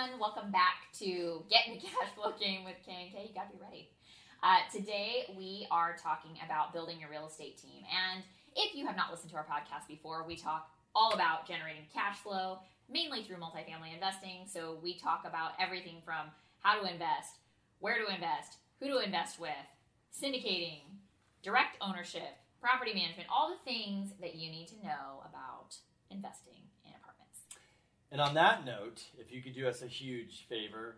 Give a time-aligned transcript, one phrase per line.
[0.00, 0.20] everyone.
[0.20, 3.26] Welcome back to Get in the Cash Flow Game with K and K.
[3.28, 3.88] You gotta be ready.
[4.42, 7.82] Uh, today we are talking about building your real estate team.
[7.84, 8.22] And
[8.56, 12.18] if you have not listened to our podcast before, we talk all about generating cash
[12.18, 14.46] flow, mainly through multifamily investing.
[14.46, 17.36] So we talk about everything from how to invest,
[17.80, 19.50] where to invest, who to invest with,
[20.16, 20.80] syndicating,
[21.42, 25.76] direct ownership, property management, all the things that you need to know about
[26.10, 26.69] investing.
[28.12, 30.96] And on that note, if you could do us a huge favor,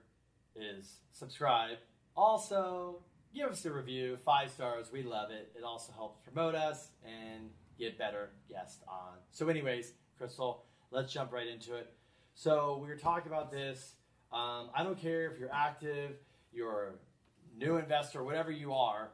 [0.56, 1.78] is subscribe.
[2.16, 3.00] Also,
[3.34, 4.90] give us a review, five stars.
[4.92, 5.52] We love it.
[5.56, 9.18] It also helps promote us and get better guests on.
[9.30, 11.92] So, anyways, Crystal, let's jump right into it.
[12.34, 13.94] So, we were talking about this.
[14.32, 16.12] Um, I don't care if you're active,
[16.52, 16.94] you're
[17.56, 19.10] new investor, whatever you are.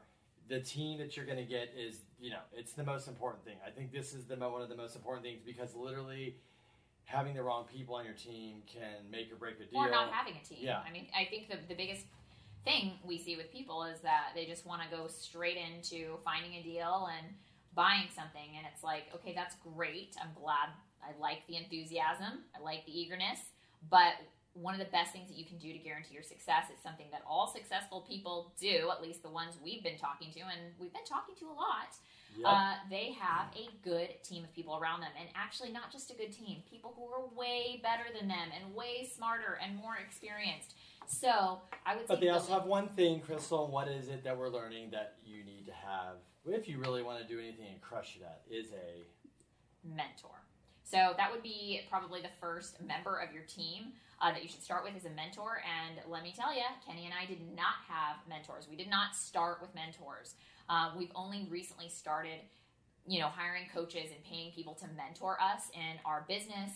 [0.48, 3.56] The team that you're going to get is, you know, it's the most important thing.
[3.66, 6.36] I think this is the one of the most important things because literally
[7.08, 9.80] having the wrong people on your team can make or break a deal.
[9.80, 10.58] Or not having a team.
[10.60, 10.80] Yeah.
[10.86, 12.04] I mean, I think the, the biggest
[12.64, 16.54] thing we see with people is that they just want to go straight into finding
[16.60, 17.32] a deal and
[17.74, 18.56] buying something.
[18.58, 20.16] And it's like, okay, that's great.
[20.20, 20.68] I'm glad.
[21.00, 23.40] I like the enthusiasm, I like the eagerness.
[23.88, 24.20] But
[24.52, 27.06] one of the best things that you can do to guarantee your success is something
[27.12, 30.92] that all successful people do, at least the ones we've been talking to, and we've
[30.92, 31.96] been talking to a lot.
[32.36, 32.46] Yep.
[32.46, 36.14] Uh, they have a good team of people around them, and actually, not just a
[36.14, 40.74] good team, people who are way better than them and way smarter and more experienced.
[41.08, 43.66] So, I would say, But they also have one thing, Crystal.
[43.66, 47.20] What is it that we're learning that you need to have if you really want
[47.20, 48.42] to do anything and crush it at?
[48.50, 49.06] Is a
[49.82, 50.38] mentor.
[50.84, 54.62] So that would be probably the first member of your team uh, that you should
[54.62, 55.60] start with as a mentor.
[55.60, 58.66] And let me tell you, Kenny and I did not have mentors.
[58.70, 60.34] We did not start with mentors.
[60.68, 62.40] Uh, we've only recently started,
[63.06, 66.72] you know, hiring coaches and paying people to mentor us in our business.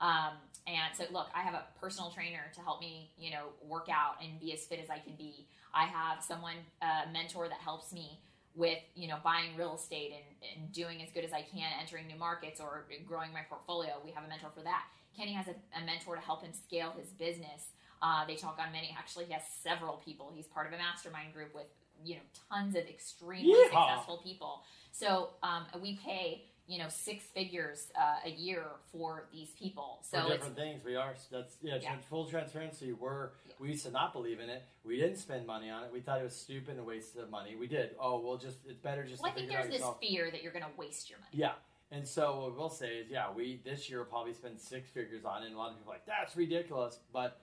[0.00, 0.32] Um,
[0.66, 4.16] and so, look, I have a personal trainer to help me, you know, work out
[4.22, 5.46] and be as fit as I can be.
[5.74, 8.20] I have someone, a mentor that helps me
[8.54, 12.06] with you know buying real estate and, and doing as good as I can entering
[12.06, 13.94] new markets or growing my portfolio.
[14.04, 14.84] We have a mentor for that.
[15.16, 17.70] Kenny has a, a mentor to help him scale his business.
[18.02, 18.94] Uh, they talk on many.
[18.98, 20.32] Actually, he has several people.
[20.34, 21.66] He's part of a mastermind group with
[22.04, 23.88] you know tons of extremely Yeehaw.
[23.88, 24.62] successful people.
[24.92, 29.98] So um, we pay you know six figures uh, a year for these people.
[30.02, 30.82] So for different things.
[30.84, 31.96] We are that's yeah, Yeah.
[32.08, 32.92] Full transparency.
[32.92, 33.54] We're Yeah.
[33.58, 34.62] we used to not believe in it.
[34.84, 35.92] We didn't spend money on it.
[35.92, 37.54] We thought it was stupid and a waste of money.
[37.56, 37.90] We did.
[38.00, 40.00] Oh, we'll just it's better just well, I think there's this yourself.
[40.00, 41.30] fear that you're going to waste your money.
[41.32, 41.52] Yeah.
[41.90, 45.24] And so what we'll say is, yeah, we this year will probably spend six figures
[45.24, 45.46] on it.
[45.46, 46.98] And a lot of people are like, that's ridiculous.
[47.12, 47.40] But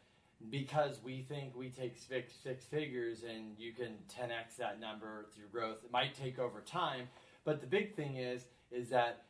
[0.50, 5.48] because we think we take six, six figures and you can 10x that number through
[5.52, 7.08] growth, it might take over time.
[7.44, 9.26] But the big thing is, is that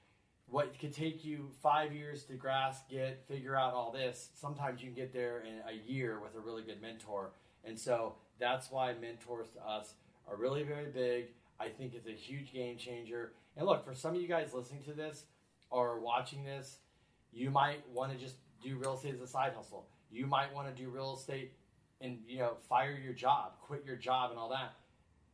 [0.47, 4.87] what could take you five years to grasp, get, figure out all this, sometimes you
[4.87, 7.31] can get there in a year with a really good mentor.
[7.63, 9.93] And so that's why mentors to us
[10.27, 11.27] are really very big.
[11.59, 13.33] I think it's a huge game changer.
[13.55, 15.25] And look, for some of you guys listening to this
[15.69, 16.79] or watching this,
[17.31, 19.87] you might want to just do real estate as a side hustle.
[20.11, 21.53] You might want to do real estate
[22.01, 24.73] and you know fire your job, quit your job, and all that.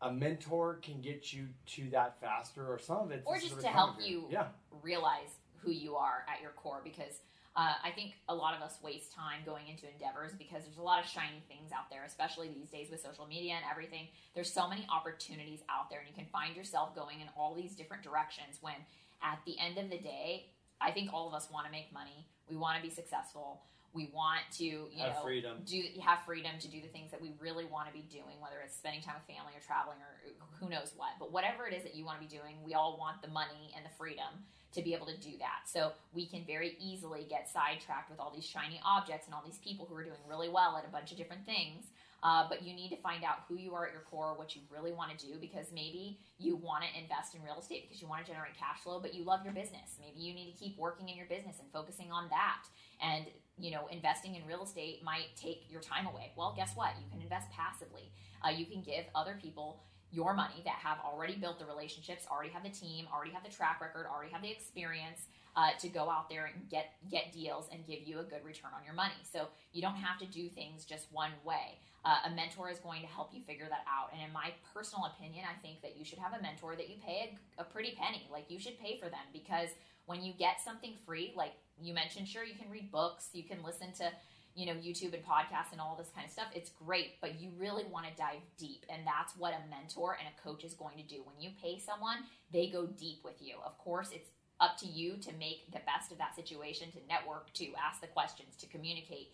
[0.01, 3.67] A mentor can get you to that faster, or some of it, Or just to
[3.67, 4.47] help you Yeah,
[4.83, 7.21] realize who you are at your core because
[7.55, 10.83] uh, I think a lot of us waste time going into endeavors because there's a
[10.83, 14.09] lot of shiny things out there, especially these days with social media and everything.
[14.35, 17.73] There's so many opportunities out there, and you can find yourself going in all these
[17.73, 18.75] different directions when
[19.23, 22.27] at the end of the day, I think all of us want to make money.
[22.47, 23.63] We want to be successful.
[23.93, 25.57] We want to, you have know, freedom.
[25.65, 28.61] do have freedom to do the things that we really want to be doing, whether
[28.63, 30.11] it's spending time with family or traveling or
[30.59, 31.17] who knows what.
[31.19, 33.73] But whatever it is that you want to be doing, we all want the money
[33.75, 35.65] and the freedom to be able to do that.
[35.65, 39.57] So we can very easily get sidetracked with all these shiny objects and all these
[39.59, 41.85] people who are doing really well at a bunch of different things.
[42.23, 44.61] Uh, but you need to find out who you are at your core, what you
[44.73, 48.07] really want to do, because maybe you want to invest in real estate because you
[48.07, 49.97] want to generate cash flow, but you love your business.
[50.01, 52.66] Maybe you need to keep working in your business and focusing on that.
[53.01, 53.28] And
[53.59, 56.31] you know, investing in real estate might take your time away.
[56.35, 56.91] Well, guess what?
[56.99, 58.11] You can invest passively.
[58.45, 59.81] Uh, you can give other people
[60.11, 63.49] your money that have already built the relationships, already have the team, already have the
[63.49, 65.27] track record, already have the experience
[65.57, 68.71] uh, to go out there and get get deals and give you a good return
[68.77, 69.17] on your money.
[69.23, 71.79] So you don't have to do things just one way.
[72.05, 74.13] Uh, a mentor is going to help you figure that out.
[74.13, 76.95] And in my personal opinion, I think that you should have a mentor that you
[77.03, 78.29] pay a, a pretty penny.
[78.31, 79.69] Like you should pay for them because
[80.05, 83.64] when you get something free, like you mentioned, sure you can read books, you can
[83.64, 84.12] listen to
[84.56, 86.47] you know YouTube and podcasts and all this kind of stuff.
[86.56, 90.28] It's great, but you really want to dive deep, and that's what a mentor and
[90.28, 91.22] a coach is going to do.
[91.24, 92.18] When you pay someone,
[92.52, 93.56] they go deep with you.
[93.66, 94.29] Of course, it's
[94.59, 98.08] up to you to make the best of that situation, to network, to ask the
[98.08, 99.29] questions, to communicate.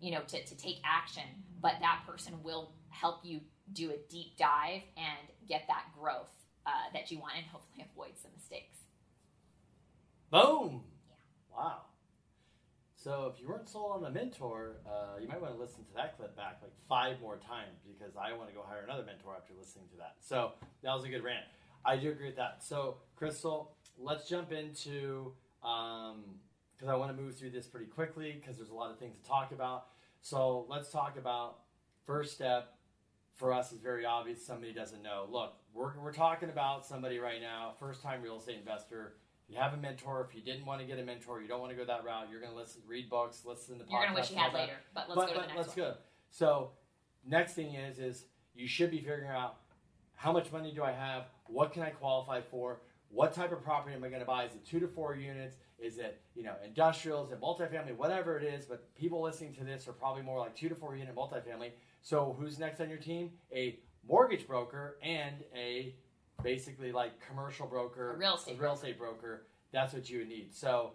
[0.00, 1.22] you know, to, to take action,
[1.62, 3.40] but that person will help you
[3.72, 6.32] do a deep dive and get that growth
[6.66, 8.78] uh, that you want and hopefully avoid some mistakes.
[10.30, 10.82] Boom!
[11.56, 11.82] Wow.
[12.96, 15.94] So if you weren't sold on the mentor, uh, you might want to listen to
[15.94, 19.34] that clip back like five more times because I want to go hire another mentor
[19.36, 20.16] after listening to that.
[20.20, 20.52] So
[20.82, 21.44] that was a good rant.
[21.84, 22.62] I do agree with that.
[22.62, 26.14] So Crystal, let's jump into because
[26.82, 29.16] um, I want to move through this pretty quickly because there's a lot of things
[29.22, 29.88] to talk about.
[30.22, 31.58] So let's talk about
[32.06, 32.70] first step.
[33.34, 34.46] For us, is very obvious.
[34.46, 35.26] Somebody doesn't know.
[35.28, 39.14] Look, we're, we're talking about somebody right now, first time real estate investor
[39.48, 40.26] you have a mentor.
[40.28, 42.28] If you didn't want to get a mentor, you don't want to go that route.
[42.30, 43.90] You're going to listen, read books, listen to podcasts.
[43.90, 45.58] You're going to wish you had later, but let's but, go to but the next
[45.58, 45.86] let's one.
[45.86, 45.94] go.
[46.30, 46.70] So,
[47.26, 48.24] next thing is is
[48.54, 49.56] you should be figuring out
[50.14, 51.24] how much money do I have?
[51.46, 52.80] What can I qualify for?
[53.10, 54.44] What type of property am I going to buy?
[54.44, 55.56] Is it two to four units?
[55.78, 57.24] Is it you know industrial?
[57.24, 57.96] Is it multifamily?
[57.96, 58.64] Whatever it is.
[58.64, 61.70] But people listening to this are probably more like two to four unit multifamily.
[62.02, 63.30] So who's next on your team?
[63.54, 65.94] A mortgage broker and a
[66.44, 70.28] basically like commercial broker, a real estate, a real estate broker that's what you would
[70.28, 70.54] need.
[70.54, 70.92] So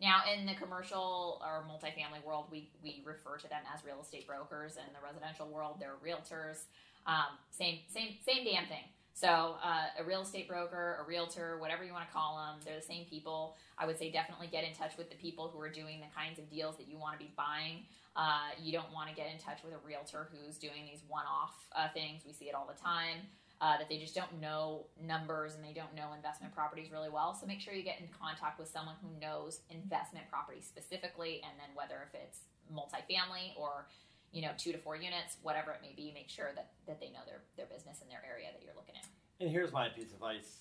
[0.00, 4.26] now in the commercial or multifamily world, we, we refer to them as real estate
[4.26, 4.76] brokers.
[4.76, 6.64] In the residential world, they're realtors.
[7.06, 8.84] Um, same same same damn thing.
[9.14, 12.80] So uh, a real estate broker, a realtor, whatever you want to call them, they're
[12.80, 13.56] the same people.
[13.76, 16.38] I would say definitely get in touch with the people who are doing the kinds
[16.38, 17.84] of deals that you want to be buying.
[18.16, 21.54] Uh, you don't want to get in touch with a realtor who's doing these one-off
[21.76, 22.22] uh, things.
[22.26, 23.28] We see it all the time
[23.62, 27.32] uh, that they just don't know numbers and they don't know investment properties really well.
[27.32, 31.54] So make sure you get in contact with someone who knows investment properties specifically, and
[31.62, 32.40] then whether if it's
[32.74, 33.86] multifamily or
[34.32, 37.06] you know two to four units, whatever it may be, make sure that that they
[37.14, 39.06] know their their business and their area that you're looking at.
[39.38, 40.58] And here's my piece of advice.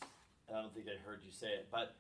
[0.48, 1.96] And I don't think I heard you say it, but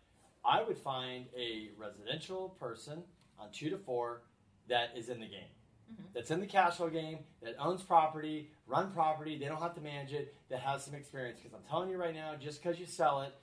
[0.45, 3.01] I would find a residential person
[3.39, 4.21] on two to four
[4.69, 5.49] that is in the game
[5.91, 6.03] mm-hmm.
[6.13, 9.81] that's in the cash flow game, that owns property, run property, they don't have to
[9.81, 11.39] manage it, that has some experience.
[11.41, 13.33] Because I'm telling you right now, just because you sell it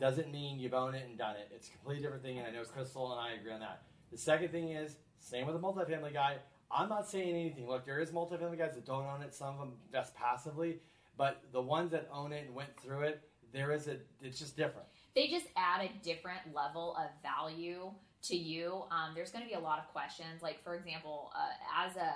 [0.00, 1.50] doesn't mean you've owned it and done it.
[1.54, 3.82] It's a completely different thing, and I know Crystal and I agree on that.
[4.10, 6.36] The second thing is, same with a multifamily guy.
[6.70, 7.68] I'm not saying anything.
[7.68, 9.34] Look, there is multifamily guys that don't own it.
[9.34, 10.80] Some of them invest passively,
[11.16, 13.20] but the ones that own it and went through it,
[13.52, 13.96] there is a.
[14.22, 14.86] It's just different.
[15.14, 17.90] They just add a different level of value
[18.22, 20.42] to you, um, there's going to be a lot of questions.
[20.42, 22.12] Like, for example, uh, as a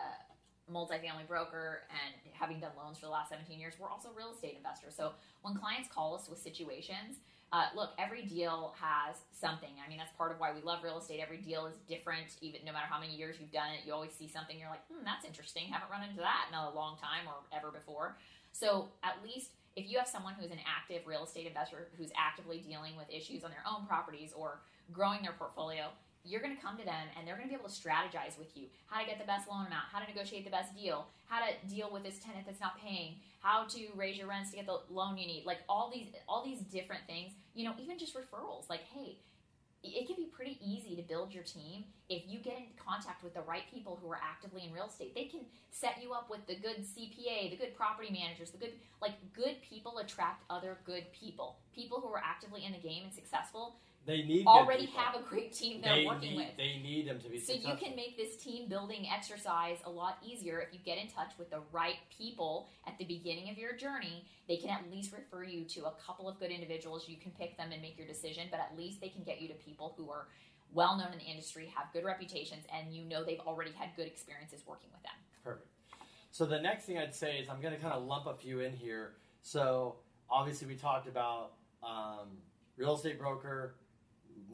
[0.73, 4.55] multifamily broker and having done loans for the last 17 years, we're also real estate
[4.57, 4.95] investors.
[4.97, 5.13] So
[5.43, 7.21] when clients call us with situations,
[7.53, 9.71] uh, look, every deal has something.
[9.85, 11.21] I mean, that's part of why we love real estate.
[11.23, 13.87] Every deal is different, even no matter how many years you've done it.
[13.87, 15.71] You always see something you're like, hmm, that's interesting.
[15.71, 18.17] Haven't run into that in a long time or ever before.
[18.51, 22.59] So at least if you have someone who's an active real estate investor who's actively
[22.59, 24.61] dealing with issues on their own properties or
[24.93, 25.87] growing their portfolio,
[26.25, 28.57] you're going to come to them and they're going to be able to strategize with
[28.57, 31.41] you how to get the best loan amount, how to negotiate the best deal, how
[31.45, 34.67] to deal with this tenant that's not paying, how to raise your rents to get
[34.67, 35.45] the loan you need.
[35.45, 38.71] Like all these all these different things, you know, even just referrals.
[38.71, 39.17] Like, hey,
[39.85, 43.35] it can be pretty easy to build your team if you get in contact with
[43.35, 45.15] the right people who are actively in real estate.
[45.15, 45.41] They can
[45.71, 48.73] set you up with the good CPA, the good property managers, the good
[49.03, 51.57] like good people attract other good people.
[51.75, 53.77] People who are actively in the game and successful
[54.07, 56.57] they need already have a great team they're they working need, with.
[56.57, 57.39] They need them to be.
[57.39, 57.71] So successful.
[57.71, 61.33] you can make this team building exercise a lot easier if you get in touch
[61.39, 64.27] with the right people at the beginning of your journey.
[64.47, 67.09] They can at least refer you to a couple of good individuals.
[67.09, 69.49] You can pick them and make your decision, but at least they can get you
[69.49, 70.29] to people who are
[70.73, 74.07] well known in the industry, have good reputations, and you know they've already had good
[74.07, 75.13] experiences working with them.
[75.43, 75.69] Perfect.
[76.31, 78.61] So the next thing I'd say is I'm going to kind of lump a few
[78.61, 79.13] in here.
[79.43, 79.97] So
[80.29, 82.39] obviously we talked about um,
[82.77, 83.77] real estate broker,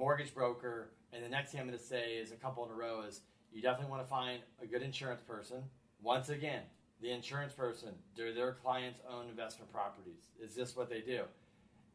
[0.00, 2.74] mortgage broker, and the next thing I'm going to say is a couple in a
[2.74, 3.20] row is
[3.52, 5.58] you definitely want to find a good insurance person.
[6.00, 6.62] Once again,
[7.02, 10.30] the insurance person, do their clients own investment properties?
[10.42, 11.24] Is this what they do?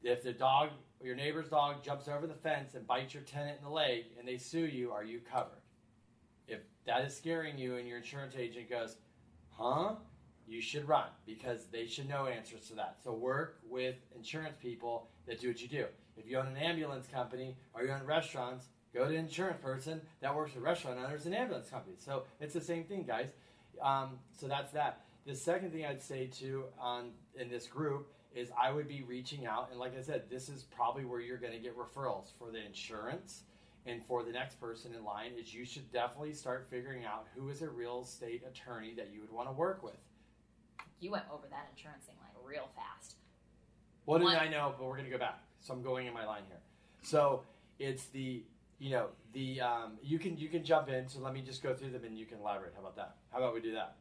[0.04, 0.70] If the dog,
[1.04, 4.28] your neighbor's dog jumps over the fence and bites your tenant in the leg and
[4.28, 5.64] they sue you, are you covered?
[6.48, 8.98] If that is scaring you and your insurance agent goes,
[9.50, 9.96] huh?
[10.48, 12.98] You should run because they should know answers to that.
[13.04, 15.86] So work with insurance people that do what you do.
[16.18, 20.02] If you own an ambulance company or you own restaurants, go to an insurance person
[20.22, 22.00] that works with restaurant owners and ambulance companies.
[22.04, 23.30] So it's the same thing, guys.
[23.82, 25.02] Um, so that's that.
[25.26, 29.46] The second thing I'd say too on in this group is I would be reaching
[29.46, 32.52] out, and like I said, this is probably where you're going to get referrals for
[32.52, 33.44] the insurance
[33.86, 35.32] and for the next person in line.
[35.40, 39.22] Is you should definitely start figuring out who is a real estate attorney that you
[39.22, 39.98] would want to work with.
[41.00, 43.16] You went over that insurance thing like real fast.
[44.06, 44.74] What did I know?
[44.78, 45.42] But we're going to go back.
[45.66, 46.60] So I'm going in my line here.
[47.02, 47.42] So
[47.80, 48.44] it's the
[48.78, 51.10] you know the um, you can you can jump in.
[51.10, 52.74] So let me just go through them and you can elaborate.
[52.76, 53.16] How about that?
[53.32, 53.96] How about we do that?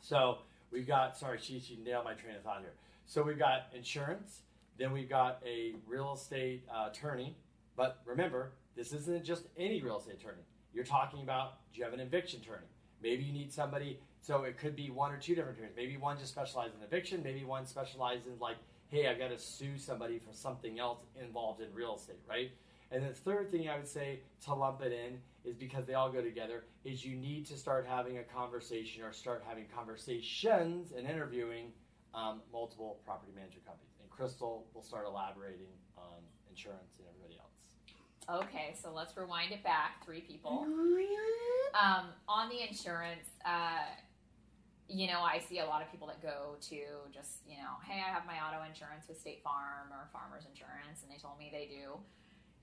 [0.00, 0.38] So
[0.72, 2.72] we've got sorry, she she nailed my train of thought here.
[3.06, 4.40] So we've got insurance,
[4.78, 7.36] then we've got a real estate uh, attorney.
[7.76, 10.42] But remember, this isn't just any real estate attorney.
[10.74, 12.66] You're talking about do you have an eviction attorney?
[13.00, 14.00] Maybe you need somebody.
[14.22, 15.76] So it could be one or two different attorneys.
[15.76, 17.22] Maybe one just specializes in eviction.
[17.22, 18.56] Maybe one specializes in like,
[18.90, 22.50] hey, I've got to sue somebody for something else involved in real estate, right?
[22.90, 26.10] And the third thing I would say to lump it in is because they all
[26.10, 31.06] go together, is you need to start having a conversation or start having conversations and
[31.06, 31.72] interviewing
[32.14, 33.94] um, multiple property management companies.
[34.02, 36.18] And Crystal will start elaborating on
[36.50, 38.42] insurance and everybody else.
[38.42, 40.04] Okay, so let's rewind it back.
[40.04, 40.66] Three people.
[41.80, 43.86] Um, on the insurance, uh,
[44.90, 46.78] you know, I see a lot of people that go to
[47.14, 51.02] just, you know, hey, I have my auto insurance with State Farm or Farmers Insurance,
[51.02, 51.94] and they told me they do,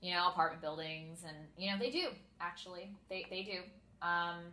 [0.00, 2.08] you know, apartment buildings, and you know, they do
[2.40, 3.58] actually, they they do.
[4.06, 4.52] Um,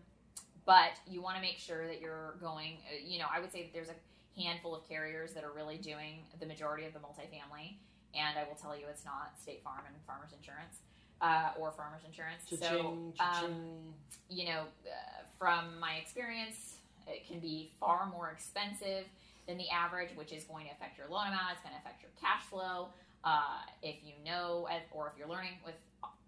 [0.66, 2.78] but you want to make sure that you're going.
[2.90, 5.78] uh, You know, I would say that there's a handful of carriers that are really
[5.78, 7.76] doing the majority of the multifamily,
[8.16, 10.80] and I will tell you, it's not State Farm and Farmers Insurance.
[11.22, 12.44] Uh, or farmers insurance.
[12.50, 13.94] so, Cha-ching, um, cha-ching.
[14.30, 16.75] you know, uh, from my experience,
[17.08, 19.06] it can be far more expensive
[19.48, 21.54] than the average, which is going to affect your loan amount.
[21.54, 22.90] It's going to affect your cash flow.
[23.24, 25.76] Uh, if you know, or if you're learning with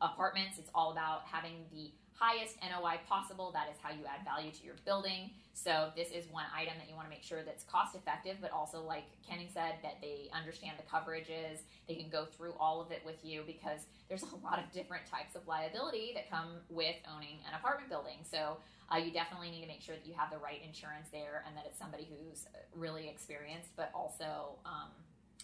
[0.01, 3.51] apartments, it's all about having the highest NOI possible.
[3.54, 5.30] That is how you add value to your building.
[5.54, 8.51] So this is one item that you want to make sure that's cost effective, but
[8.51, 11.62] also, like Kenny said, that they understand the coverages.
[11.88, 15.06] They can go through all of it with you because there's a lot of different
[15.06, 18.18] types of liability that come with owning an apartment building.
[18.24, 18.58] So
[18.89, 21.56] uh, you definitely need to make sure that you have the right insurance there and
[21.58, 24.89] that it's somebody who's really experienced, but also um,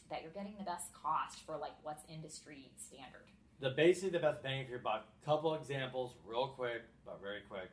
[0.09, 3.29] that you're getting the best cost for like what's industry standard.
[3.63, 5.07] The basically the best bang for your buck.
[5.25, 7.71] Couple examples, real quick, but very quick.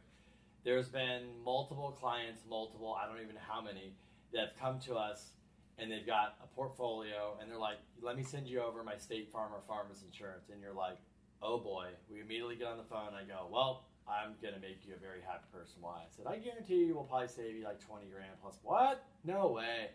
[0.64, 3.94] There's been multiple clients, multiple, I don't even know how many,
[4.32, 5.30] that have come to us
[5.78, 9.32] and they've got a portfolio and they're like, let me send you over my State
[9.32, 10.48] Farm or Farmers Insurance.
[10.52, 10.98] And you're like,
[11.42, 11.88] oh boy.
[12.08, 13.08] We immediately get on the phone.
[13.08, 15.78] and I go, well, I'm going to make you a very happy person.
[15.80, 16.06] Why?
[16.06, 18.60] I said, I guarantee you we'll probably save you like 20 grand plus.
[18.62, 19.02] What?
[19.24, 19.90] No way.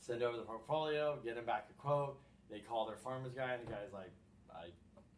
[0.00, 2.16] Send over the portfolio, get them back a quote.
[2.50, 4.10] They call their farmer's guy, and the guy's like,
[4.56, 4.66] I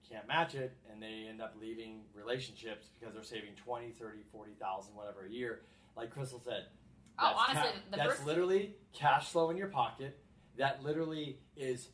[0.08, 0.72] can't match it.
[0.90, 5.60] And they end up leaving relationships because they're saving 20, 30, 40,000, whatever a year.
[5.96, 6.66] Like Crystal said,
[7.18, 10.18] Oh, that's honestly, ca- the that's first literally cash flow in your pocket.
[10.58, 11.88] That literally is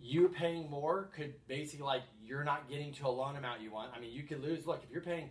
[0.00, 3.90] you paying more could basically like you're not getting to a loan amount you want.
[3.94, 4.66] I mean, you could lose.
[4.66, 5.30] Look, if you're paying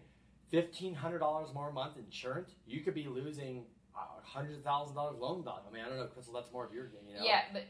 [0.52, 3.64] fifteen hundred dollars more a month in insurance, you could be losing
[3.96, 5.62] a hundred thousand dollars loan value.
[5.70, 6.34] I mean, I don't know, Crystal.
[6.34, 7.24] That's more of your game, you know.
[7.26, 7.64] Yeah, but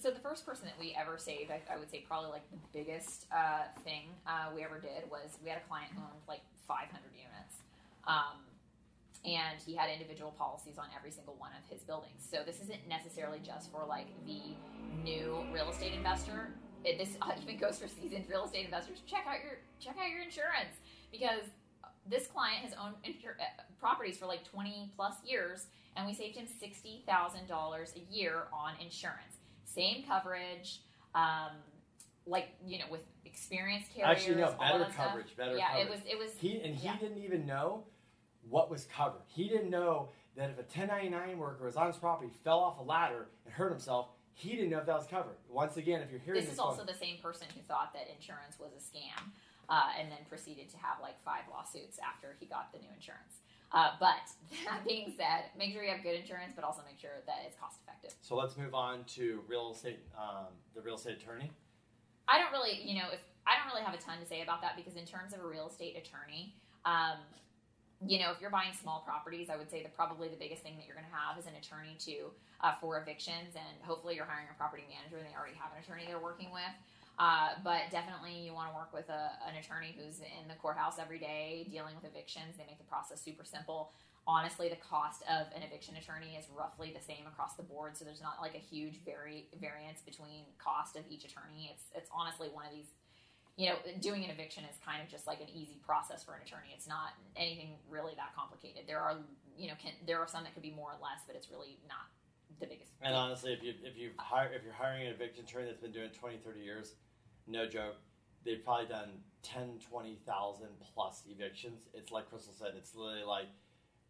[0.00, 2.58] so the first person that we ever saved, I, I would say probably like the
[2.72, 6.40] biggest uh, thing uh, we ever did was we had a client who owned like
[6.66, 7.62] 500 units.
[8.06, 8.42] Um,
[9.24, 12.22] and he had individual policies on every single one of his buildings.
[12.30, 14.40] So this isn't necessarily just for like the
[15.02, 16.50] new real estate investor.
[16.84, 19.02] It, this even goes for seasoned real estate investors.
[19.06, 20.78] Check out your check out your insurance
[21.10, 21.42] because
[22.08, 25.66] this client has owned insur- uh, properties for like 20 plus years,
[25.96, 29.35] and we saved him sixty thousand dollars a year on insurance.
[29.66, 30.80] Same coverage,
[31.14, 31.50] um,
[32.26, 34.18] like you know, with experienced carriers.
[34.18, 35.06] Actually, no, better that stuff.
[35.08, 35.86] coverage, better yeah, coverage.
[35.86, 36.96] it was it was He and he Yeah.
[36.98, 37.84] didn't even know
[38.48, 39.22] what was covered.
[39.26, 42.82] He didn't know that if a 1099 worker was on his property, fell off a
[42.82, 45.36] ladder, and hurt himself, he didn't know if that was covered.
[45.48, 47.92] Once again, if you're hearing this this, is also going, the same person who thought
[47.94, 49.32] that insurance was a scam
[49.68, 53.40] uh, and then proceeded to have like five lawsuits after he got the new insurance.
[53.72, 54.30] Uh, but
[54.64, 57.58] that being said, make sure you have good insurance, but also make sure that it's
[57.58, 58.14] cost effective.
[58.20, 61.50] so let's move on to real estate, um, the real estate attorney.
[62.28, 64.60] I don't really, you know, if I don't really have a ton to say about
[64.62, 66.54] that because in terms of a real estate attorney,
[66.84, 67.22] um,
[68.04, 70.76] you know, if you're buying small properties, I would say that probably the biggest thing
[70.76, 72.28] that you're going to have is an attorney to
[72.60, 75.80] uh, for evictions, and hopefully you're hiring a property manager and they already have an
[75.80, 76.74] attorney they're working with.
[77.18, 80.98] Uh, but definitely, you want to work with a, an attorney who's in the courthouse
[80.98, 82.56] every day dealing with evictions.
[82.58, 83.92] They make the process super simple.
[84.26, 88.04] Honestly, the cost of an eviction attorney is roughly the same across the board, so
[88.04, 91.70] there's not like a huge vari- variance between cost of each attorney.
[91.72, 92.90] It's it's honestly one of these
[93.56, 96.42] you know, doing an eviction is kind of just like an easy process for an
[96.44, 96.76] attorney.
[96.76, 98.84] It's not anything really that complicated.
[98.86, 99.16] There are,
[99.56, 101.80] you know, can, there are some that could be more or less, but it's really
[101.88, 102.04] not
[102.60, 102.92] the biggest.
[103.00, 105.92] And honestly, if you if you hire if you're hiring an eviction attorney that's been
[105.92, 106.94] doing it 20, 30 years,
[107.46, 107.96] no joke,
[108.44, 109.08] they've probably done
[109.42, 111.88] 10, 20,000 plus evictions.
[111.94, 113.46] It's like Crystal said, it's literally like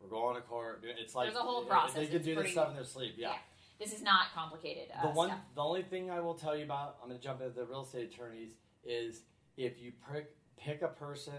[0.00, 0.85] we're going to court.
[0.99, 1.97] It's like There's a whole process.
[1.97, 3.14] They can do this stuff in their sleep.
[3.16, 3.31] Yeah.
[3.31, 3.37] Yeah.
[3.78, 4.88] This is not complicated.
[4.97, 5.40] Uh, the one, stuff.
[5.55, 7.83] the only thing I will tell you about, I'm going to jump into the real
[7.83, 8.52] estate attorneys
[8.85, 9.23] is
[9.57, 11.35] if you pick pick a person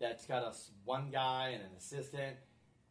[0.00, 0.52] that's got a
[0.84, 2.36] one guy and an assistant.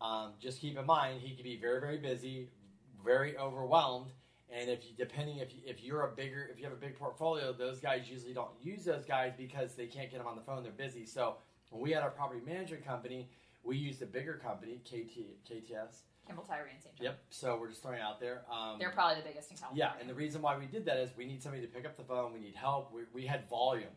[0.01, 2.50] Um, just keep in mind he could be very very busy,
[3.04, 4.12] very overwhelmed,
[4.51, 6.98] and if you depending if you, if you're a bigger if you have a big
[6.98, 10.41] portfolio, those guys usually don't use those guys because they can't get them on the
[10.41, 10.63] phone.
[10.63, 11.06] They're busy.
[11.06, 11.36] So
[11.70, 13.29] when we had our property management company,
[13.63, 16.01] we used a bigger company, KT, KTS.
[16.25, 16.96] Kimball Tirey and St.
[16.96, 17.06] John.
[17.06, 17.20] Yep.
[17.32, 18.41] So we're just throwing it out there.
[18.51, 19.91] Um, They're probably the biggest in California.
[19.96, 21.98] yeah, and the reason why we did that is we need somebody to pick up
[21.98, 22.34] the phone.
[22.34, 22.94] We need help.
[22.94, 23.89] We, we had volume.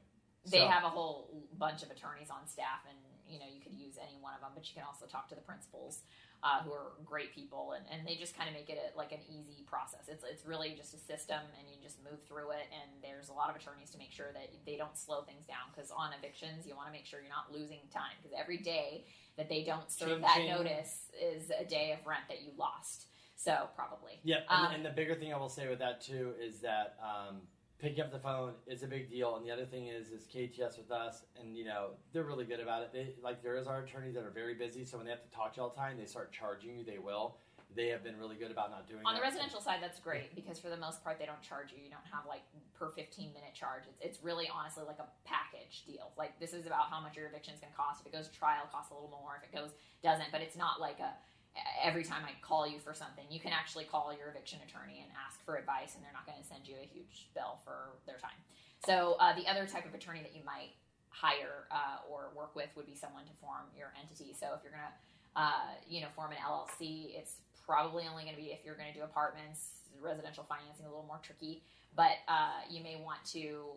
[0.50, 1.28] they So- have a whole
[1.58, 2.96] bunch of attorneys on staff, and
[3.28, 5.34] you know you could use any one of them, but you can also talk to
[5.34, 6.00] the principals,
[6.42, 9.12] uh, who are great people, and, and they just kind of make it a, like
[9.12, 10.08] an easy process.
[10.08, 12.66] It's it's really just a system, and you just move through it.
[12.74, 15.70] And there's a lot of attorneys to make sure that they don't slow things down
[15.74, 19.06] because on evictions you want to make sure you're not losing time because every day
[19.36, 23.06] that they don't serve that notice is a day of rent that you lost.
[23.36, 24.20] So probably.
[24.22, 26.96] Yeah, and, Um, and the bigger thing I will say with that too is that
[27.02, 27.42] um,
[27.82, 30.78] picking up the phone is a big deal, and the other thing is is KTS
[30.78, 32.90] with us, and you know they're really good about it.
[32.92, 35.34] They like there is our attorneys that are very busy, so when they have to
[35.34, 36.84] talk to you all the time, they start charging you.
[36.84, 37.36] They will.
[37.74, 39.20] They have been really good about not doing On that.
[39.20, 41.80] the residential side, that's great because for the most part, they don't charge you.
[41.82, 42.44] You don't have like
[42.76, 43.88] per 15 minute charge.
[43.88, 46.12] It's, it's really honestly like a package deal.
[46.20, 48.04] Like this is about how much your eviction is going to cost.
[48.04, 49.40] If it goes trial, it costs a little more.
[49.40, 49.72] If it goes
[50.04, 51.16] doesn't, but it's not like a
[51.82, 55.10] every time I call you for something, you can actually call your eviction attorney and
[55.12, 58.16] ask for advice, and they're not going to send you a huge bill for their
[58.16, 58.38] time.
[58.86, 60.74] So uh, the other type of attorney that you might
[61.12, 64.32] hire uh, or work with would be someone to form your entity.
[64.32, 64.96] So if you're going to
[65.36, 68.92] uh, you know, form an LLC, it's probably only going to be if you're going
[68.92, 71.62] to do apartments, residential financing, a little more tricky.
[71.96, 73.76] But uh, you may want to,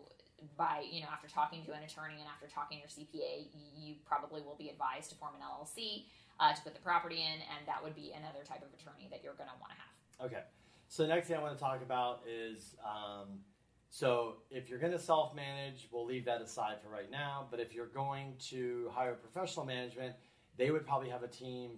[0.56, 3.94] by you know, after talking to an attorney and after talking to your CPA, you
[4.04, 6.04] probably will be advised to form an LLC
[6.40, 9.22] uh, to put the property in, and that would be another type of attorney that
[9.22, 10.30] you're going to want to have.
[10.30, 10.44] Okay.
[10.88, 13.40] So the next thing I want to talk about is um,
[13.90, 17.46] so if you're going to self-manage, we'll leave that aside for right now.
[17.50, 20.14] But if you're going to hire professional management,
[20.56, 21.72] they would probably have a team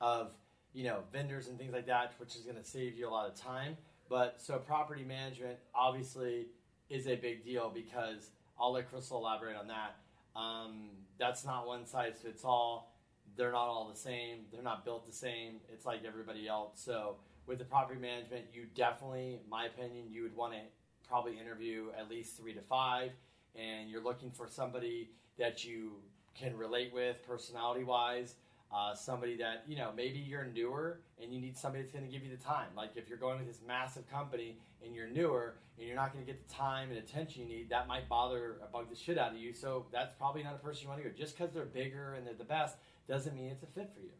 [0.00, 0.32] of
[0.72, 3.28] you know vendors and things like that, which is going to save you a lot
[3.28, 3.76] of time.
[4.08, 6.46] But so property management obviously
[6.90, 9.96] is a big deal because I'll let Crystal elaborate on that.
[10.38, 12.93] Um, that's not one size fits all.
[13.36, 14.46] They're not all the same.
[14.52, 15.56] They're not built the same.
[15.72, 16.72] It's like everybody else.
[16.74, 17.16] So
[17.46, 20.60] with the property management, you definitely, my opinion, you would want to
[21.08, 23.10] probably interview at least three to five,
[23.54, 25.92] and you're looking for somebody that you
[26.34, 28.34] can relate with personality wise.
[28.72, 32.10] Uh, somebody that you know maybe you're newer and you need somebody that's going to
[32.10, 32.66] give you the time.
[32.76, 36.24] Like if you're going with this massive company and you're newer and you're not going
[36.24, 39.30] to get the time and attention you need, that might bother bug the shit out
[39.30, 39.52] of you.
[39.52, 41.14] So that's probably not a person you want to go.
[41.16, 42.76] Just because they're bigger and they're the best
[43.08, 44.10] doesn't mean it's a fit for you.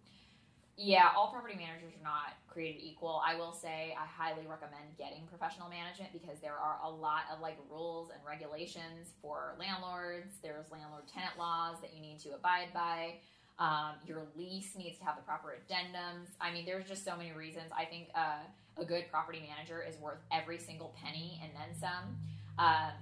[0.77, 3.23] Yeah, all property managers are not created equal.
[3.25, 7.41] I will say I highly recommend getting professional management because there are a lot of
[7.41, 10.35] like rules and regulations for landlords.
[10.43, 13.23] There's landlord tenant laws that you need to abide by.
[13.61, 16.35] Um, your lease needs to have the proper addendums.
[16.41, 17.71] I mean, there's just so many reasons.
[17.77, 18.43] I think uh,
[18.77, 22.19] a good property manager is worth every single penny and then some.
[22.59, 22.99] Um,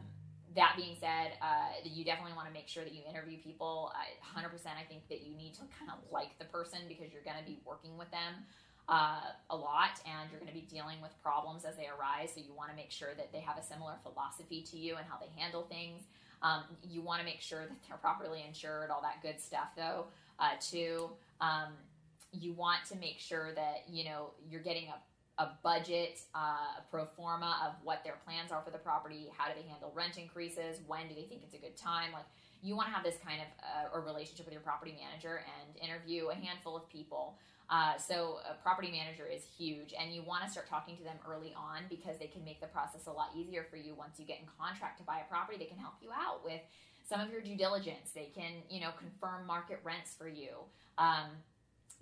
[0.56, 3.92] that being said, uh, you definitely want to make sure that you interview people.
[3.94, 7.24] I, 100%, I think that you need to kind of like the person because you're
[7.24, 8.44] going to be working with them
[8.88, 12.32] uh, a lot and you're going to be dealing with problems as they arise.
[12.34, 15.06] So you want to make sure that they have a similar philosophy to you and
[15.08, 16.02] how they handle things.
[16.42, 20.06] Um, you want to make sure that they're properly insured, all that good stuff, though.
[20.38, 21.10] Uh, too,
[21.40, 21.72] um,
[22.32, 24.96] you want to make sure that you know you're getting a,
[25.38, 29.30] a budget, uh, a pro forma of what their plans are for the property.
[29.36, 30.80] How do they handle rent increases?
[30.86, 32.12] When do they think it's a good time?
[32.12, 32.26] Like
[32.62, 35.76] you want to have this kind of uh, a relationship with your property manager and
[35.82, 37.34] interview a handful of people.
[37.70, 41.16] Uh, so a property manager is huge, and you want to start talking to them
[41.26, 44.26] early on because they can make the process a lot easier for you once you
[44.26, 45.56] get in contract to buy a property.
[45.56, 46.60] They can help you out with
[47.08, 48.10] some of your due diligence.
[48.14, 50.50] They can, you know, confirm market rents for you
[50.98, 51.30] um,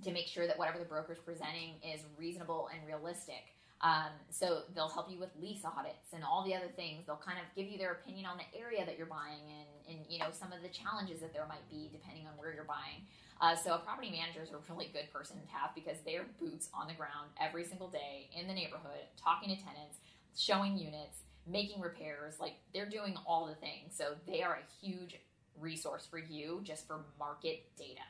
[0.05, 3.55] to make sure that whatever the broker is presenting is reasonable and realistic.
[3.83, 7.07] Um, so they'll help you with lease audits and all the other things.
[7.07, 9.99] They'll kind of give you their opinion on the area that you're buying and, and
[10.09, 13.09] you know some of the challenges that there might be depending on where you're buying.
[13.41, 16.69] Uh, so a property manager is a really good person to have because they're boots
[16.75, 19.97] on the ground every single day in the neighborhood, talking to tenants,
[20.37, 22.35] showing units, making repairs.
[22.39, 23.97] Like they're doing all the things.
[23.97, 25.17] So they are a huge
[25.59, 28.05] resource for you just for market data.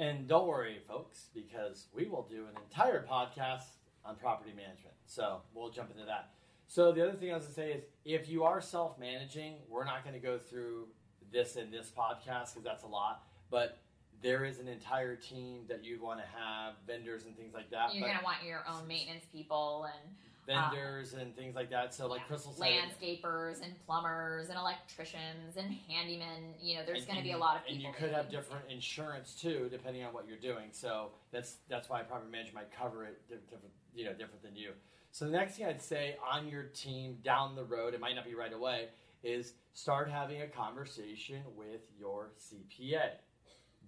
[0.00, 3.66] And don't worry, folks, because we will do an entire podcast
[4.02, 4.94] on property management.
[5.04, 6.30] So we'll jump into that.
[6.68, 9.56] So the other thing I was going to say is if you are self managing,
[9.68, 10.86] we're not going to go through
[11.30, 13.24] this in this podcast because that's a lot.
[13.50, 13.78] But
[14.22, 17.94] there is an entire team that you'd want to have, vendors and things like that.
[17.94, 20.14] You're going to want your own maintenance people and
[20.56, 20.70] Ah.
[20.70, 21.94] vendors and things like that.
[21.94, 26.54] So like yeah, Crystal said, landscapers and plumbers and electricians and handymen.
[26.60, 27.76] You know, there's going to be a lot of people.
[27.76, 30.68] And you could have different insurance too, depending on what you're doing.
[30.72, 34.72] So that's that's why property management might cover it different, you know, different than you.
[35.12, 38.24] So the next thing I'd say on your team down the road, it might not
[38.24, 38.88] be right away,
[39.22, 43.10] is start having a conversation with your CPA.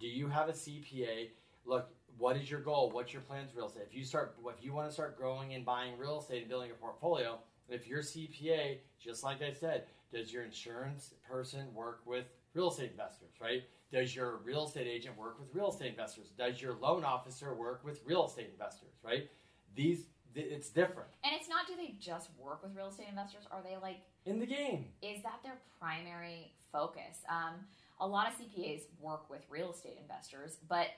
[0.01, 1.29] Do you have a CPA?
[1.65, 2.91] Look, what is your goal?
[2.91, 3.85] What's your plans for real estate?
[3.89, 6.71] If you start, if you want to start growing and buying real estate and building
[6.71, 12.27] a portfolio, if your CPA, just like I said, does your insurance person work with
[12.55, 13.63] real estate investors, right?
[13.91, 16.29] Does your real estate agent work with real estate investors?
[16.37, 19.29] Does your loan officer work with real estate investors, right?
[19.75, 23.45] These, th- it's different And it's not do they just work with real estate investors?
[23.51, 24.87] Are they like in the game.
[25.03, 27.25] is that their primary focus?
[27.29, 27.55] Um,
[28.01, 30.89] a lot of CPAs work with real estate investors, but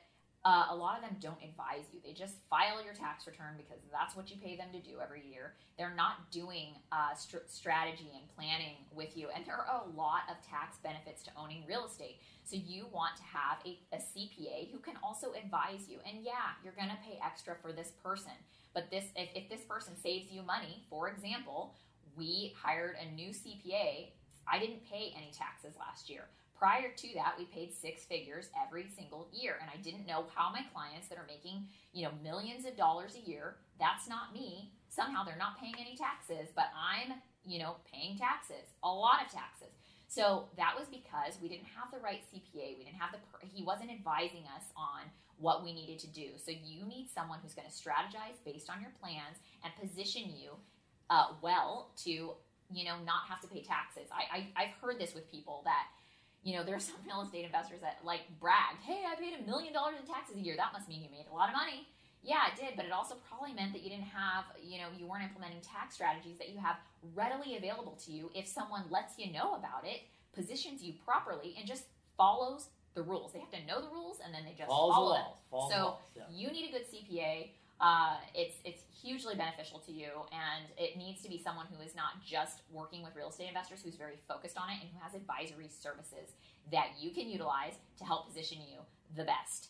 [0.44, 2.00] uh, a lot of them don't advise you.
[2.04, 5.22] They just file your tax return because that's what you pay them to do every
[5.24, 5.54] year.
[5.78, 10.28] They're not doing uh, str- strategy and planning with you, and there are a lot
[10.28, 12.20] of tax benefits to owning real estate.
[12.44, 15.98] So you want to have a, a CPA who can also advise you.
[16.06, 18.36] And yeah, you're going to pay extra for this person,
[18.74, 21.74] but this if, if this person saves you money, for example,
[22.16, 24.08] we hired a new CPA.
[24.46, 26.24] I didn't pay any taxes last year.
[26.58, 30.50] Prior to that, we paid six figures every single year, and I didn't know how
[30.50, 34.70] my clients that are making, you know, millions of dollars a year, that's not me.
[34.88, 39.32] Somehow they're not paying any taxes, but I'm, you know, paying taxes, a lot of
[39.32, 39.74] taxes.
[40.06, 42.78] So that was because we didn't have the right CPA.
[42.78, 43.18] We didn't have the,
[43.52, 46.38] he wasn't advising us on what we needed to do.
[46.38, 50.52] So you need someone who's going to strategize based on your plans and position you
[51.10, 52.10] uh, well to
[52.72, 54.08] you know not have to pay taxes.
[54.12, 55.86] I, I I've heard this with people that
[56.44, 59.42] you know there are some real estate investors that like bragged, hey, I paid a
[59.48, 60.54] million dollars in taxes a year.
[60.56, 61.88] That must mean you made a lot of money.
[62.22, 65.06] Yeah, it did, but it also probably meant that you didn't have, you know, you
[65.06, 66.76] weren't implementing tax strategies that you have
[67.14, 68.30] readily available to you.
[68.34, 70.00] If someone lets you know about it,
[70.32, 71.84] positions you properly, and just
[72.16, 73.32] follows the rules.
[73.32, 75.24] They have to know the rules, and then they just Falls follow them.
[75.50, 75.96] Falls So.
[76.16, 76.22] Yeah.
[76.30, 77.50] you need a good CPA.
[77.80, 81.94] Uh, it's it's hugely beneficial to you, and it needs to be someone who is
[81.94, 85.14] not just working with real estate investors, who's very focused on it, and who has
[85.14, 86.32] advisory services
[86.72, 88.78] that you can utilize to help position you
[89.16, 89.68] the best.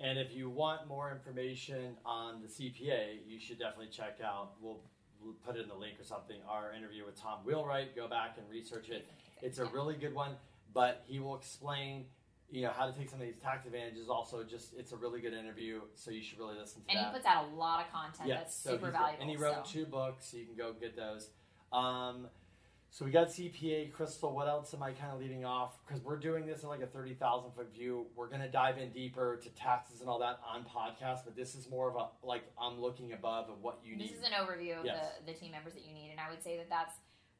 [0.00, 4.52] And if you want more information on the CPA, you should definitely check out.
[4.60, 4.78] We'll,
[5.20, 6.36] we'll put it in the link or something.
[6.48, 7.96] Our interview with Tom Wheelwright.
[7.96, 9.08] Go back and research it.
[9.42, 10.32] It's a really good one,
[10.72, 12.04] but he will explain,
[12.50, 14.08] you know, how to take some of these tax advantages.
[14.08, 17.08] Also, just it's a really good interview, so you should really listen to And that.
[17.08, 19.20] he puts out a lot of content Yeah, that's so super valuable.
[19.20, 19.72] And he wrote so.
[19.72, 21.28] two books, so you can go get those.
[21.72, 22.28] Um,
[22.90, 24.34] so we got CPA, Crystal.
[24.34, 25.76] What else am I kind of leaving off?
[25.86, 28.06] Because we're doing this in like a thirty thousand foot view.
[28.16, 31.68] We're gonna dive in deeper to taxes and all that on podcast, but this is
[31.68, 34.10] more of a like I'm looking above of what you This need.
[34.14, 35.04] This is an overview of Yes.
[35.26, 36.94] the, the team members that you need, and I would say that that's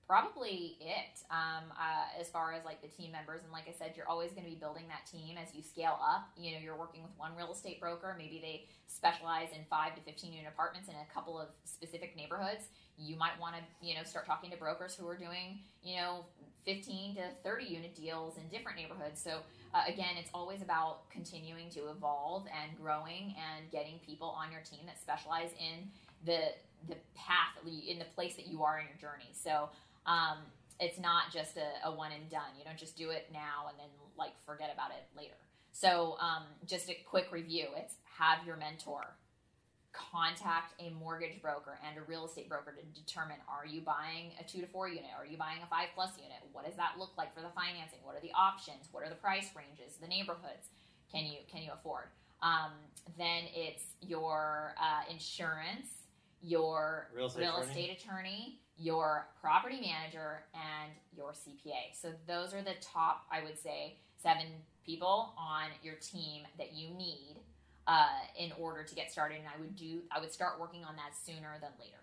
[0.08, 3.42] probably it um, uh, as far as like the team members.
[3.44, 6.00] And like I said, you're always going to be building that team as you scale
[6.02, 6.30] up.
[6.36, 8.16] You know, you're working with one real estate broker.
[8.16, 12.72] Maybe they specialize in five to fifteen unit apartments in a couple of specific neighborhoods.
[12.96, 16.24] You might want to, you know, start talking to brokers who are doing, you know,
[16.64, 19.22] 15 to 30 unit deals in different neighborhoods.
[19.22, 19.38] So
[19.74, 24.62] uh, again, it's always about continuing to evolve and growing and getting people on your
[24.62, 25.88] team that specialize in
[26.24, 26.52] the
[26.88, 29.30] the path in the place that you are in your journey.
[29.32, 29.68] So
[30.08, 30.38] um,
[30.80, 32.56] it's not just a, a one and done.
[32.58, 35.36] You don't just do it now and then like forget about it later.
[35.72, 39.14] So um, just a quick review: it's have your mentor
[39.92, 44.44] contact a mortgage broker and a real estate broker to determine are you buying a
[44.44, 45.10] two to four unit?
[45.18, 46.38] Are you buying a five plus unit?
[46.52, 47.98] What does that look like for the financing?
[48.04, 48.88] What are the options?
[48.92, 50.68] What are the price ranges the neighborhoods?
[51.10, 52.04] Can you can you afford?
[52.42, 52.70] Um,
[53.16, 55.88] then it's your uh, insurance
[56.40, 57.70] your Real estate real attorney?
[57.70, 63.58] estate attorney your property manager and your cpa so those are the top i would
[63.58, 64.46] say seven
[64.84, 67.36] people on your team that you need
[67.88, 68.06] uh,
[68.38, 69.38] in order to get started.
[69.38, 71.96] And I would do, I would start working on that sooner than later.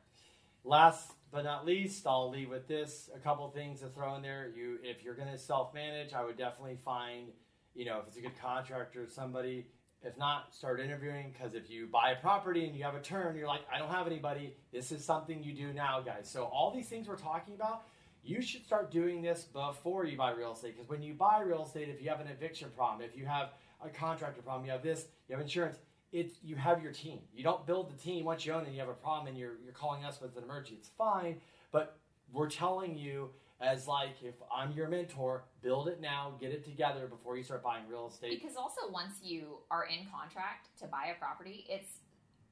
[0.63, 4.49] Last but not least, I'll leave with this: a couple things to throw in there.
[4.55, 7.27] You, if you're going to self-manage, I would definitely find,
[7.75, 9.67] you know, if it's a good contractor, somebody.
[10.03, 13.35] If not, start interviewing because if you buy a property and you have a turn,
[13.35, 14.55] you're like, I don't have anybody.
[14.71, 16.29] This is something you do now, guys.
[16.29, 17.83] So all these things we're talking about,
[18.23, 20.75] you should start doing this before you buy real estate.
[20.75, 23.49] Because when you buy real estate, if you have an eviction problem, if you have
[23.83, 25.77] a contractor problem, you have this, you have insurance.
[26.11, 27.19] It's you have your team.
[27.33, 29.57] You don't build the team once you own and You have a problem, and you're
[29.63, 30.77] you're calling us with an emergency.
[30.79, 31.97] It's fine, but
[32.31, 37.07] we're telling you as like if I'm your mentor, build it now, get it together
[37.07, 38.41] before you start buying real estate.
[38.41, 41.99] Because also, once you are in contract to buy a property, it's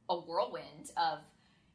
[0.09, 1.19] a whirlwind of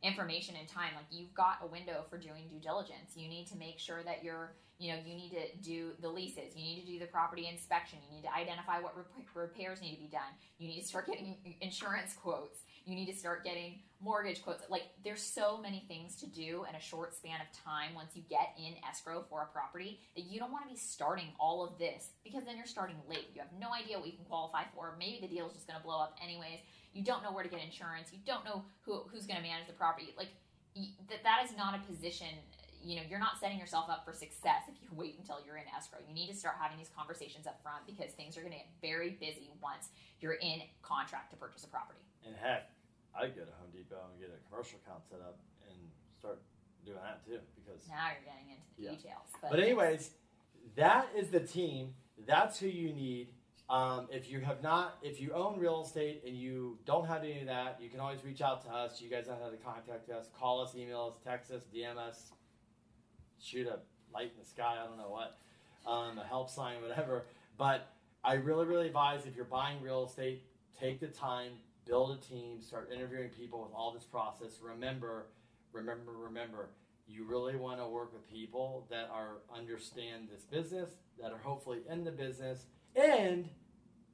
[0.02, 0.92] information and time.
[0.94, 3.12] Like you've got a window for doing due diligence.
[3.16, 6.54] You need to make sure that you're you know you need to do the leases.
[6.54, 7.98] You need to do the property inspection.
[8.08, 10.32] You need to identify what rep- repairs need to be done.
[10.58, 14.84] You need to start getting insurance quotes you need to start getting mortgage quotes like
[15.02, 18.54] there's so many things to do in a short span of time once you get
[18.56, 22.10] in escrow for a property that you don't want to be starting all of this
[22.22, 25.18] because then you're starting late you have no idea what you can qualify for maybe
[25.20, 26.60] the deal is just going to blow up anyways
[26.92, 29.66] you don't know where to get insurance, you don't know who, who's going to manage
[29.66, 30.14] the property.
[30.16, 30.34] Like
[31.08, 32.28] that, that is not a position.
[32.82, 35.68] You know, you're not setting yourself up for success if you wait until you're in
[35.76, 35.98] escrow.
[36.06, 38.70] You need to start having these conversations up front because things are going to get
[38.80, 42.00] very busy once you're in contract to purchase a property.
[42.26, 42.70] And heck,
[43.18, 45.76] I'd go to Home Depot and get a commercial account set up and
[46.18, 46.40] start
[46.84, 48.90] doing that too because now you're getting into the yeah.
[48.90, 49.28] details.
[49.42, 50.10] But, but anyways,
[50.76, 51.94] that is the team.
[52.26, 53.28] That's who you need
[53.70, 57.40] um, if you have not, if you own real estate and you don't have any
[57.40, 59.00] of that, you can always reach out to us.
[59.00, 60.30] You guys know how to contact us.
[60.38, 62.32] Call us, email us, text us, DM us,
[63.42, 63.78] shoot a
[64.14, 64.76] light in the sky.
[64.80, 65.38] I don't know what,
[65.86, 67.26] um, a help sign, whatever.
[67.58, 67.92] But
[68.24, 70.44] I really, really advise if you're buying real estate,
[70.80, 71.52] take the time,
[71.88, 74.58] build a team, start interviewing people with all this process.
[74.62, 75.28] Remember,
[75.72, 76.68] remember, remember.
[77.06, 81.78] You really want to work with people that are understand this business, that are hopefully
[81.90, 83.48] in the business and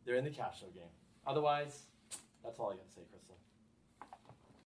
[0.04, 0.84] they're in the cash flow game.
[1.26, 1.86] Otherwise,
[2.44, 3.34] that's all I got to say, Crystal.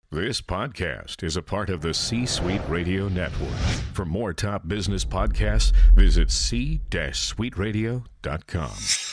[0.10, 3.50] This podcast is a part of the C Suite Radio Network.
[3.94, 9.13] For more top business podcasts, visit c-suiteradio.com.